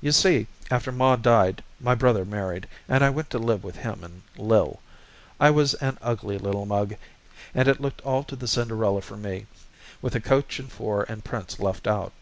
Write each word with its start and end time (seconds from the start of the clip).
You 0.00 0.10
see, 0.10 0.48
after 0.72 0.90
Ma 0.90 1.14
died 1.14 1.62
my 1.78 1.94
brother 1.94 2.24
married, 2.24 2.66
and 2.88 3.04
I 3.04 3.10
went 3.10 3.30
to 3.30 3.38
live 3.38 3.62
with 3.62 3.76
him 3.76 4.02
and 4.02 4.22
Lil. 4.36 4.80
I 5.38 5.50
was 5.50 5.74
an 5.74 5.98
ugly 6.02 6.36
little 6.36 6.66
mug, 6.66 6.94
and 7.54 7.68
it 7.68 7.80
looked 7.80 8.00
all 8.00 8.24
to 8.24 8.34
the 8.34 8.48
Cinderella 8.48 9.02
for 9.02 9.16
me, 9.16 9.46
with 10.02 10.14
the 10.14 10.20
coach, 10.20 10.58
and 10.58 10.68
four, 10.72 11.04
and 11.04 11.24
prince 11.24 11.60
left 11.60 11.86
out. 11.86 12.12